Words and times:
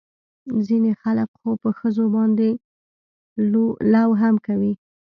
ځينې 0.67 0.91
خلق 1.01 1.29
خو 1.39 1.49
په 1.63 1.69
ښځو 1.79 2.05
باندې 2.15 2.49
لو 3.93 4.05
هم 4.21 4.35
کوي. 4.47 4.73